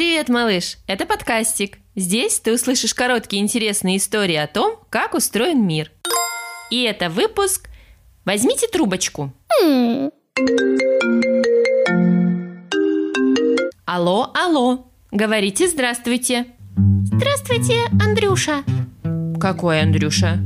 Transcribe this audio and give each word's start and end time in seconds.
Привет, 0.00 0.30
малыш! 0.30 0.78
Это 0.86 1.04
подкастик. 1.04 1.76
Здесь 1.94 2.40
ты 2.40 2.54
услышишь 2.54 2.94
короткие 2.94 3.42
интересные 3.42 3.98
истории 3.98 4.36
о 4.36 4.46
том, 4.46 4.78
как 4.88 5.12
устроен 5.12 5.66
мир. 5.66 5.92
И 6.70 6.84
это 6.84 7.10
выпуск 7.10 7.68
«Возьмите 8.24 8.66
трубочку». 8.66 9.30
Алло, 13.84 14.30
алло. 14.34 14.86
Говорите 15.10 15.68
«Здравствуйте». 15.68 16.46
Здравствуйте, 17.04 17.82
Андрюша. 18.02 18.64
Какой 19.38 19.82
Андрюша? 19.82 20.38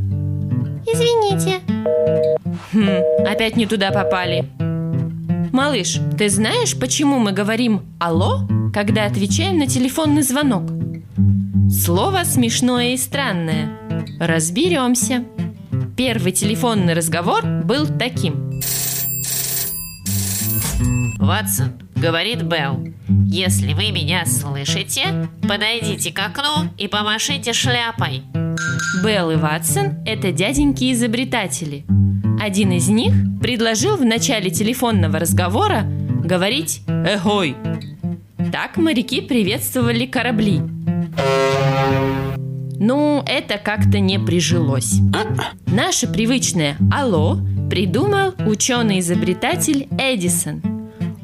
Извините. 0.85 1.61
Хм, 2.73 3.25
опять 3.25 3.55
не 3.55 3.67
туда 3.67 3.93
попали. 3.93 4.51
Малыш, 5.53 6.01
ты 6.19 6.29
знаешь, 6.29 6.77
почему 6.77 7.21
мы 7.21 7.31
говорим 7.31 7.83
«алло», 8.01 8.49
когда 8.75 9.07
отвечаем 9.07 9.59
на 9.59 9.69
телефонный 9.69 10.23
звонок? 10.23 10.69
Слово 11.71 12.25
смешное 12.25 12.95
и 12.95 12.97
странное. 12.97 13.79
Разберемся. 14.19 15.25
Первый 15.97 16.33
телефонный 16.33 16.95
разговор 16.95 17.45
был 17.45 17.87
таким. 17.87 18.51
Ватсон, 21.19 21.75
говорит 21.95 22.43
Белл, 22.43 22.85
если 23.27 23.75
вы 23.75 23.93
меня 23.93 24.27
слышите, 24.27 25.29
подойдите 25.49 26.13
к 26.13 26.19
окну 26.19 26.69
и 26.77 26.89
помашите 26.89 27.53
шляпой. 27.53 28.25
Белл 29.05 29.31
и 29.31 29.37
Ватсон– 29.37 30.03
это 30.05 30.33
дяденьки-изобретатели. 30.33 31.85
Один 32.41 32.73
из 32.73 32.89
них 32.89 33.15
предложил 33.41 33.97
в 33.97 34.05
начале 34.05 34.51
телефонного 34.51 35.21
разговора 35.21 35.85
говорить 36.25 36.83
«Эгой». 36.89 37.57
Так 38.53 38.77
моряки 38.77 39.21
приветствовали 39.21 40.07
корабли. 40.07 40.61
Ну, 42.79 43.23
это 43.27 43.59
как-то 43.59 44.01
не 44.01 44.19
прижилось. 44.19 44.97
Наше 45.67 46.07
привычное 46.07 46.77
«Алло» 46.93 47.39
придумал 47.71 48.35
ученый-изобретатель 48.47 49.89
Эдисон. 49.99 50.63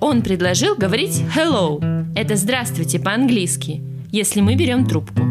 Он 0.00 0.22
предложил 0.22 0.76
говорить 0.76 1.22
«Hello»– 1.36 1.80
это 2.16 2.36
«Здравствуйте» 2.36 2.98
по-английски, 2.98 3.82
если 4.10 4.40
мы 4.40 4.54
берем 4.54 4.86
трубку. 4.86 5.22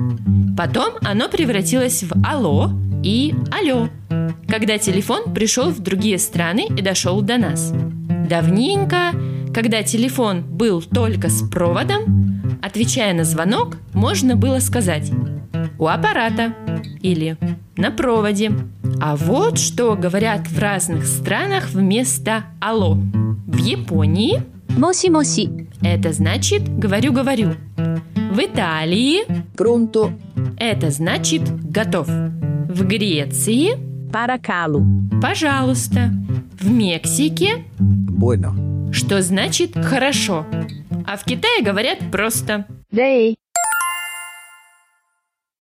Потом 0.58 0.94
оно 1.02 1.30
превратилось 1.30 2.04
в 2.04 2.14
«Алло» 2.26 2.72
и 3.04 3.34
«Алло», 3.52 3.90
когда 4.48 4.78
телефон 4.78 5.34
пришел 5.34 5.70
в 5.70 5.80
другие 5.80 6.20
страны 6.20 6.68
и 6.70 6.82
дошел 6.82 7.22
до 7.22 7.38
нас. 7.38 7.74
Давненько, 8.30 9.12
когда 9.62 9.84
телефон 9.84 10.42
был 10.42 10.82
только 10.82 11.28
с 11.28 11.42
проводом, 11.42 12.60
отвечая 12.62 13.14
на 13.14 13.26
звонок, 13.26 13.76
можно 13.92 14.38
было 14.38 14.60
сказать 14.60 15.12
«у 15.78 15.88
аппарата» 15.88 16.56
или 17.02 17.36
«на 17.76 17.92
проводе». 17.92 18.54
А 19.02 19.18
вот 19.18 19.60
что 19.60 19.98
говорят 19.98 20.48
в 20.48 20.58
разных 20.58 21.06
странах 21.06 21.72
вместо 21.72 22.46
«алло». 22.62 22.94
В 22.94 23.58
Японии 23.58 24.44
Моси-моси. 24.78 25.68
это 25.82 26.14
значит 26.14 26.80
«говорю-говорю». 26.80 27.56
В 28.16 28.40
Италии 28.40 29.26
Pronto? 29.58 30.18
это 30.58 30.90
значит 30.90 31.42
«готов». 31.70 32.08
В 32.08 32.88
Греции 32.88 33.78
calo. 34.10 34.86
«пожалуйста». 35.22 36.14
В 36.58 36.72
Мексике, 36.72 37.66
Bueno. 37.78 38.69
Что 38.92 39.22
значит 39.22 39.72
«хорошо». 39.76 40.46
А 41.06 41.18
в 41.18 41.24
Китае 41.24 41.64
говорят 41.64 42.00
просто. 42.12 42.68
Dei. 42.94 43.36